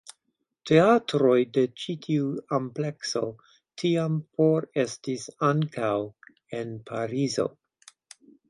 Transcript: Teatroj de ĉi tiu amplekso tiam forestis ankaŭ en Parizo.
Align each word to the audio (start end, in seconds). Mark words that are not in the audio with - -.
Teatroj 0.69 1.35
de 1.57 1.63
ĉi 1.81 1.95
tiu 2.05 2.31
amplekso 2.59 3.23
tiam 3.83 4.17
forestis 4.39 5.29
ankaŭ 5.51 5.95
en 6.63 6.77
Parizo. 6.91 7.51